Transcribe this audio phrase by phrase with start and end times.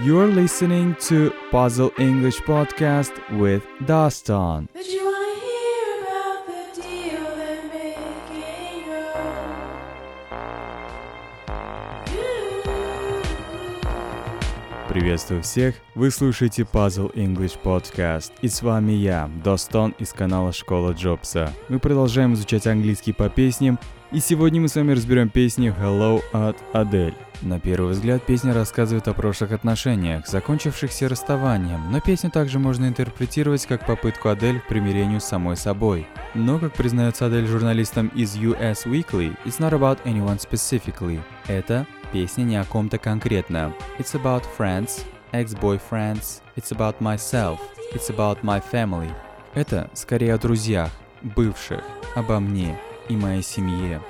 [0.00, 4.68] You're listening to Puzzle English Podcast with Dastan.
[14.98, 15.76] Приветствую всех!
[15.94, 18.32] Вы слушаете Puzzle English Podcast.
[18.42, 21.52] И с вами я, Достон из канала Школа Джобса.
[21.68, 23.78] Мы продолжаем изучать английский по песням,
[24.10, 27.14] и сегодня мы с вами разберем песню Hello от Адель.
[27.42, 33.66] На первый взгляд песня рассказывает о прошлых отношениях, закончившихся расставанием, но песню также можно интерпретировать
[33.66, 36.08] как попытку Адель к примирению с самой собой.
[36.34, 41.20] Но, как признается Адель журналистам из US Weekly, it's not about anyone specifically.
[41.46, 43.72] Это песня не о ком-то конкретно.
[43.98, 47.58] It's about friends, ex-boyfriends, it's about myself,
[47.92, 49.10] it's about my family.
[49.54, 50.90] Это скорее о друзьях,
[51.22, 51.82] бывших,
[52.14, 54.00] обо мне и моей семье.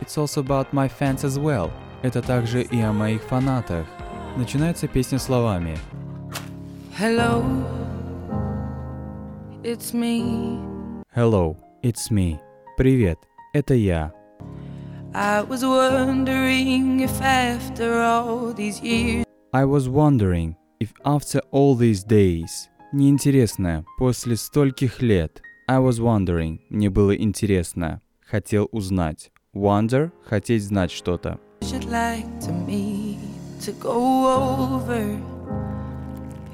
[0.00, 1.70] It's also about my fans as well.
[2.02, 3.86] Это также и о моих фанатах.
[4.36, 5.76] Начинается песня словами
[6.98, 7.44] Hello,
[9.62, 11.02] it's me.
[11.14, 12.38] Hello, it's me.
[12.76, 13.18] Привет,
[13.52, 14.17] это я.
[15.14, 22.04] I was wondering if after all these years I was wondering if after all these
[22.04, 22.68] days...
[22.92, 25.42] Неинтересно, после стольких лет.
[25.68, 28.00] I was wondering, мне было интересно.
[28.26, 29.30] Хотел узнать.
[29.54, 31.38] Wonder– хотеть знать что-то.
[31.60, 33.18] you'd like to me
[33.60, 35.20] to go over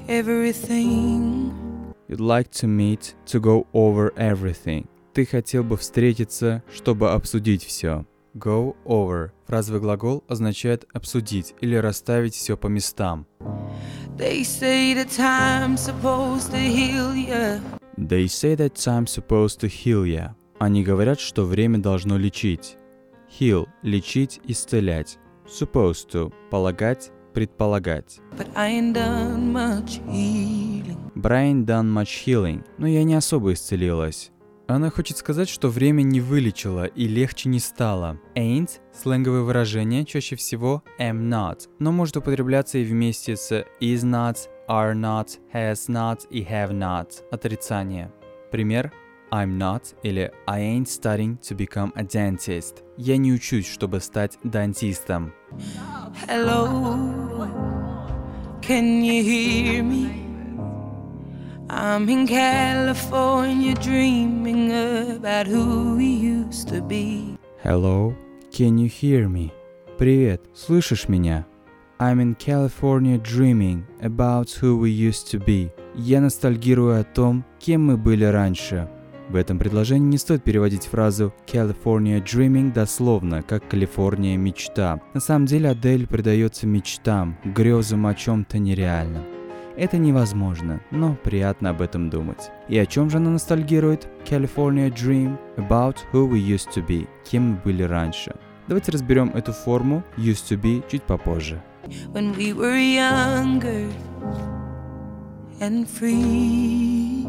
[0.07, 1.51] everything.
[2.07, 4.87] You'd like to meet to go over everything.
[5.13, 8.05] Ты хотел бы встретиться, чтобы обсудить все.
[8.35, 9.31] Go over.
[9.47, 13.25] Фразовый глагол означает обсудить или расставить все по местам.
[14.17, 17.61] They say that time's supposed to heal ya.
[17.97, 20.35] They say that time's supposed to heal ya.
[20.59, 22.77] Они говорят, что время должно лечить.
[23.39, 25.17] Heal– лечить, исцелять.
[25.47, 28.19] Supposed to– полагать, предполагать.
[28.37, 30.97] But I ain't done much healing.
[31.15, 34.31] Brian done much healing, но я не особо исцелилась.
[34.67, 38.19] Она хочет сказать, что время не вылечило и легче не стало.
[38.35, 44.37] Ain't– сленговое выражение, чаще всего am not, но может употребляться и вместе с is not,
[44.67, 48.11] are not, has not и have not– отрицание.
[48.51, 48.91] Пример
[49.31, 52.83] I'm not или I ain't studying to become a dentist.
[52.97, 55.33] Я не учусь, чтобы стать дантистом.
[56.27, 57.47] Hello,
[58.61, 60.24] can you hear me?
[61.77, 64.71] I'm in California dreaming
[65.17, 67.37] about who we used to be.
[67.65, 68.15] Hello,
[68.49, 69.51] can you hear me?
[69.97, 71.45] Привет, слышишь меня?
[71.99, 75.69] I'm in California dreaming about who we used to be.
[75.95, 78.87] Я ностальгирую о том, кем мы были раньше.
[79.27, 85.01] В этом предложении не стоит переводить фразу California Dreaming дословно, как Калифорния мечта.
[85.13, 89.34] На самом деле Адель предается мечтам, грезам о чем-то нереальном.
[89.77, 92.49] Это невозможно, но приятно об этом думать.
[92.69, 94.07] И о чем же она ностальгирует?
[94.23, 98.35] California Dream about who we used to be, кем мы были раньше.
[98.67, 101.61] Давайте разберем эту форму used to be чуть попозже.
[102.13, 103.91] When we were younger
[105.59, 107.27] and free.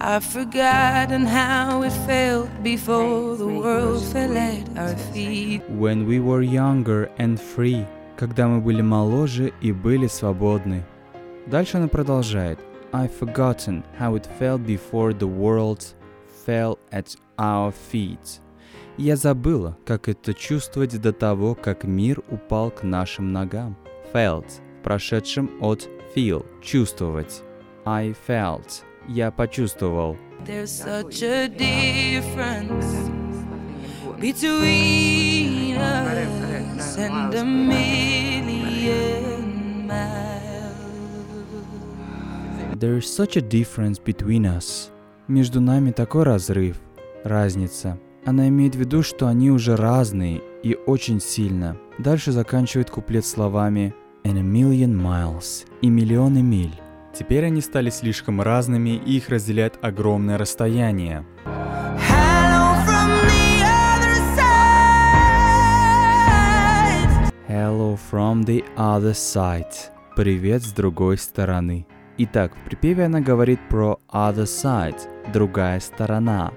[0.00, 5.60] I've forgotten how it felt before the world fell at our feet.
[5.68, 7.84] When we were younger and free,
[8.16, 10.84] когда мы были моложе и были свободны.
[11.50, 12.58] Дальше она продолжает.
[12.92, 15.94] I've forgotten how it felt before the world
[16.46, 18.40] fell at our feet.
[18.96, 23.76] Я забыла, как это чувствовать до того, как мир упал к нашим ногам.
[24.12, 27.42] Felt прошедшем от feel– чувствовать.
[27.84, 30.16] I felt– я почувствовал.
[30.46, 33.10] There's such a difference
[34.20, 38.88] between us and a million
[39.86, 40.27] miles.
[42.80, 44.92] There's such a difference between us.
[45.26, 46.76] Между нами такой разрыв,
[47.24, 47.98] разница.
[48.24, 51.76] Она имеет в виду, что они уже разные и очень сильно.
[51.98, 56.80] Дальше заканчивает куплет словами «and a million miles» и миллионы миль.
[57.12, 61.26] Теперь они стали слишком разными и их разделяет огромное расстояние.
[67.48, 69.90] Hello from the other side.
[70.14, 71.84] Привет с другой стороны.
[72.20, 74.98] Итак, в припеве она говорит про other side,
[75.32, 76.52] другая сторона.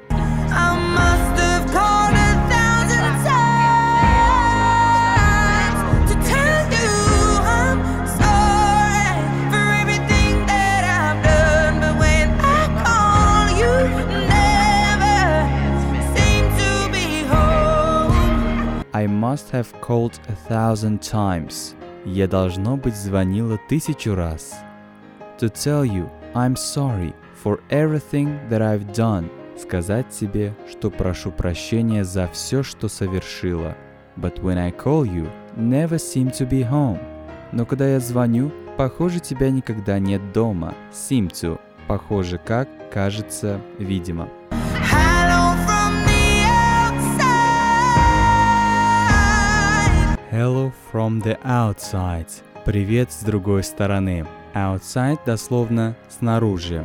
[18.94, 21.75] I must have called a thousand times.
[22.04, 24.56] Я должно быть звонила тысячу раз.
[25.41, 29.27] To tell you I'm sorry for everything that I've done.
[29.57, 33.75] Сказать себе, что прошу прощения за все, что совершила.
[34.15, 36.99] But when I call you, never seem to be home.
[37.51, 40.75] Но когда я звоню, похоже, тебя никогда нет дома.
[40.91, 41.59] Seem to.
[41.88, 44.29] Похоже как, кажется, видимо.
[50.31, 52.29] Hello from the outside.
[52.63, 54.27] Привет с другой стороны.
[54.55, 56.84] Outside дословно снаружи.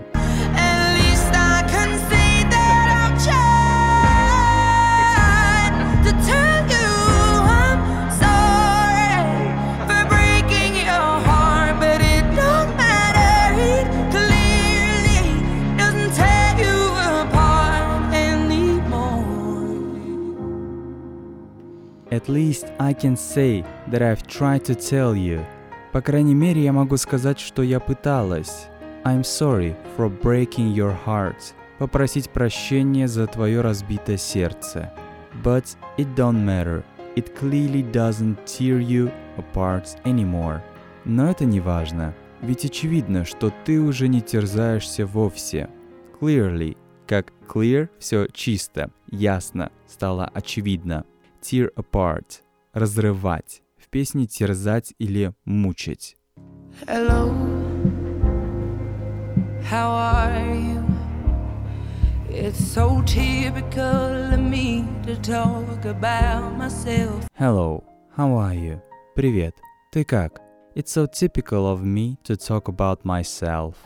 [22.11, 25.45] At least I can say that I've tried to tell you
[25.96, 28.66] По крайней мере, я могу сказать, что я пыталась.
[29.02, 31.54] I'm sorry for breaking your heart.
[31.78, 34.93] Попросить прощения за твое разбитое сердце.
[35.43, 35.64] But
[35.96, 36.84] it don't matter.
[37.14, 40.60] It clearly doesn't tear you apart anymore.
[41.06, 42.14] Но это не важно.
[42.42, 45.70] Ведь очевидно, что ты уже не терзаешься вовсе.
[46.20, 46.76] Clearly,
[47.06, 51.06] как clear, все чисто, ясно, стало очевидно.
[51.40, 52.42] Tear apart,
[52.75, 53.62] разрывать.
[53.96, 56.19] В песне терзать или мучить.
[56.87, 57.32] Hello,
[59.70, 60.84] how are you?
[62.28, 67.26] It's so typical of me to talk about myself.
[67.38, 67.82] Hello,
[68.14, 68.82] how are you?
[69.14, 69.54] Привет,
[69.90, 70.42] ты как?
[70.75, 73.76] It's so typical of me to talk about myself.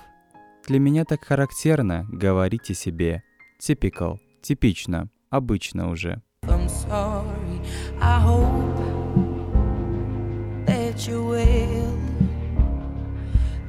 [0.67, 3.23] Для меня так характерно говорить о себе.
[3.61, 6.21] Typical, типично, обычно уже.
[6.49, 7.63] I'm sorry,
[8.01, 9.20] I hope
[11.00, 11.98] that you're well.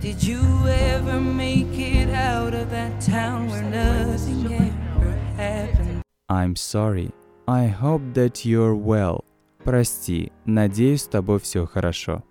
[0.01, 6.03] Did you ever make it out of that town where nothing ever happened?
[6.29, 7.11] I'm sorry.
[7.47, 9.25] I hope that you're well.
[9.65, 12.23] Прости, надеюсь, с тобой все хорошо.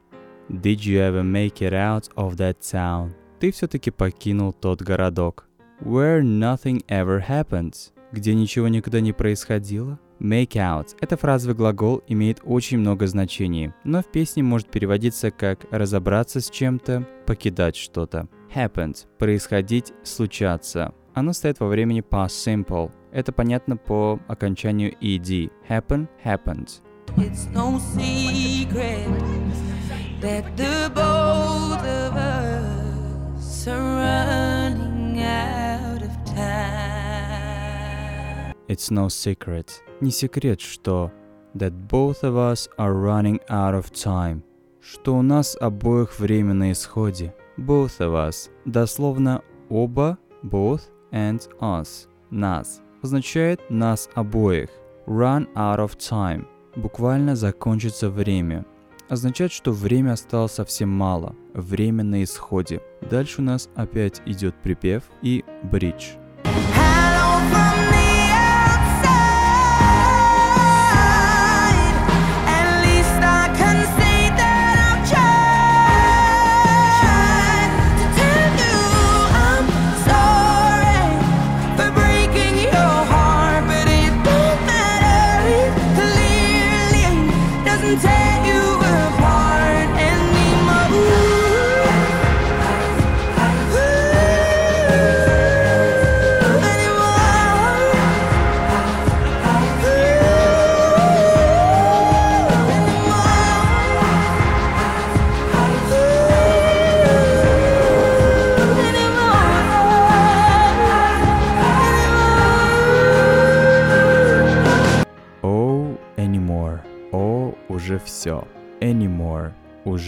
[0.49, 3.13] Did you ever make it out of that town?
[3.39, 5.45] Ты все-таки покинул тот городок.
[5.81, 7.75] Where nothing ever happened.
[8.12, 9.98] Где ничего никогда не происходило?
[10.20, 10.96] Make out.
[11.00, 16.50] Эта фразовый глагол имеет очень много значений, но в песне может переводиться как разобраться с
[16.50, 18.28] чем-то, покидать что-то.
[18.54, 19.06] Happened.
[19.18, 20.92] Происходить, случаться.
[21.14, 22.90] Оно стоит во времени past simple.
[23.12, 25.50] Это понятно по окончанию ed.
[25.68, 26.82] Happen, happened.
[27.16, 29.08] It's no secret
[30.20, 35.59] that the both of us are running out
[38.70, 39.82] It's no secret.
[40.00, 41.10] Не секрет, что
[41.56, 44.42] that both of us are running out of time.
[44.80, 47.34] Что у нас обоих время на исходе.
[47.56, 48.48] Both of us.
[48.64, 52.06] Дословно оба, both and us.
[52.30, 52.80] Нас.
[53.02, 54.68] Означает нас обоих.
[55.04, 56.46] Run out of time.
[56.76, 58.64] Буквально закончится время.
[59.08, 61.34] Означает, что время осталось совсем мало.
[61.54, 62.80] Время на исходе.
[63.00, 66.12] Дальше у нас опять идет припев и бридж.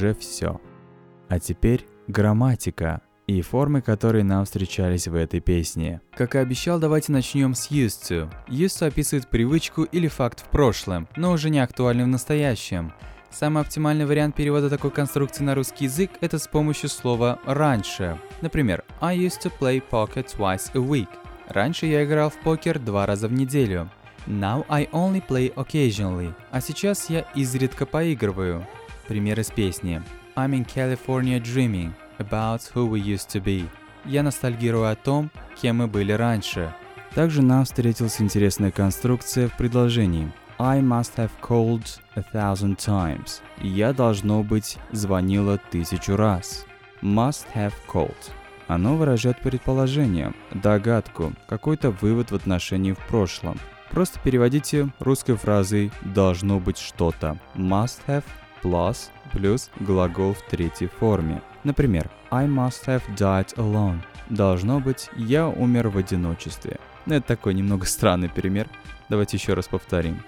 [0.03, 0.61] Уже все.
[1.29, 6.01] А теперь грамматика и формы, которые нам встречались в этой песне.
[6.17, 8.29] Как и обещал, давайте начнем с used to.
[8.49, 12.93] Used описывает привычку или факт в прошлом, но уже не актуальный в настоящем.
[13.31, 18.19] Самый оптимальный вариант перевода такой конструкции на русский язык– это с помощью слова «раньше».
[18.41, 21.11] Например, I used to play poker twice a week.
[21.47, 23.89] Раньше я играл в покер два раза в неделю.
[24.27, 26.35] Now I only play occasionally.
[26.51, 28.67] А сейчас я изредка поигрываю.
[29.09, 30.03] Пример из песни.
[30.37, 33.69] I'm in California dreaming about who we used to be.
[34.05, 35.31] Я ностальгирую о том,
[35.61, 36.75] кем мы были раньше.
[37.15, 40.33] Также нам встретилась интересная конструкция в предложении.
[40.59, 43.41] I must have called a thousand times.
[43.61, 46.67] Я, должно быть, звонила тысячу раз.
[47.03, 48.31] Must have called.
[48.69, 53.59] Оно выражает предположение, догадку, какой-то вывод в отношении в прошлом.
[53.91, 57.39] Просто переводите русской фразой «должно быть что-то».
[57.55, 58.25] Must have
[58.63, 61.43] plus плюс глагол в третьей форме.
[61.65, 64.01] Например, I must have died alone.
[64.29, 66.79] Должно быть, я умер в одиночестве.
[67.07, 68.69] Ну, Это такой немного странный пример.
[69.09, 70.23] Давайте еще раз повторим.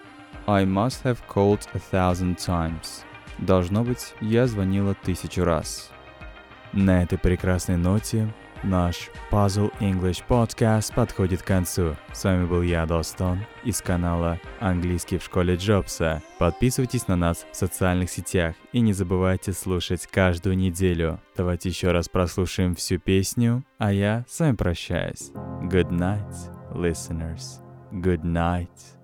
[0.46, 3.04] I must have called a thousand times.
[3.38, 5.90] Должно быть, я звонила тысячу раз.
[6.72, 8.28] На этой прекрасной ноте
[8.64, 11.96] наш Puzzle English Podcast подходит к концу.
[12.12, 16.22] С вами был я, Достон, из канала «Английский в школе Джобса».
[16.38, 21.20] Подписывайтесь на нас в социальных сетях и не забывайте слушать каждую неделю.
[21.36, 25.30] Давайте еще раз прослушаем всю песню, а я с вами прощаюсь.
[25.62, 26.32] Good night,
[26.72, 27.60] listeners.
[27.92, 29.03] Good night.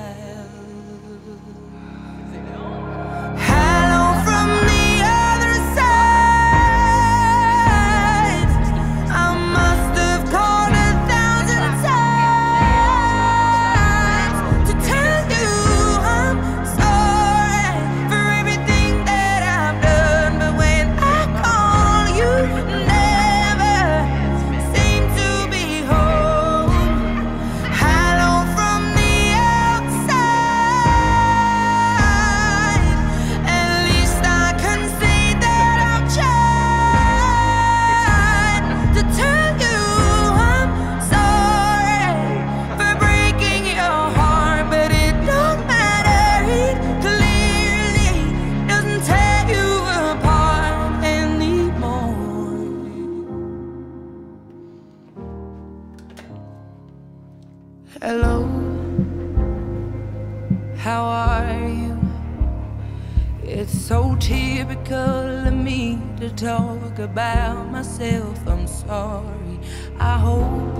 [66.41, 68.35] Talk about myself.
[68.47, 69.59] I'm sorry.
[69.99, 70.75] I hope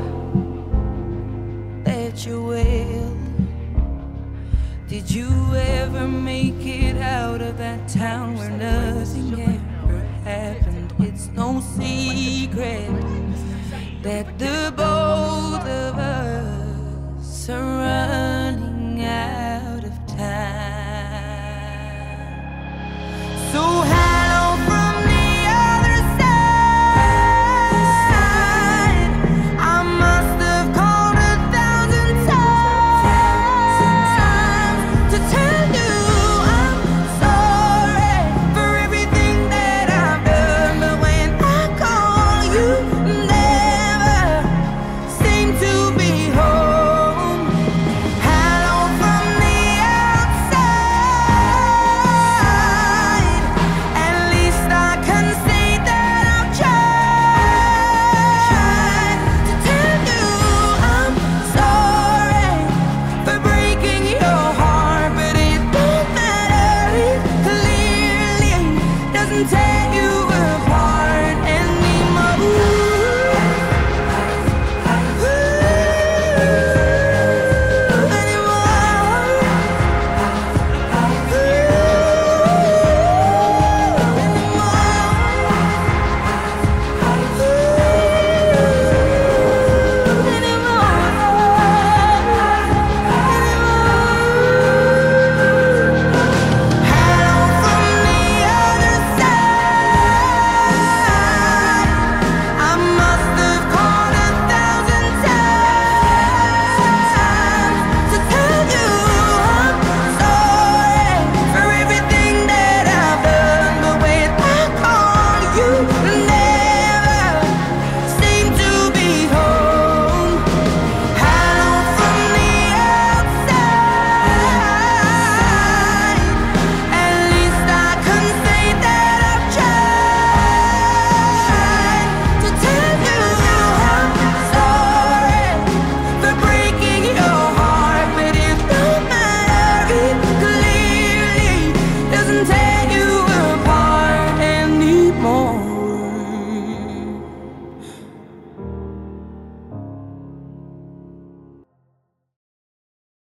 [1.84, 3.18] that you will.
[4.88, 10.94] Did you ever make it out of that town where nothing ever happened?
[10.98, 12.90] It's no secret
[14.02, 15.51] that the both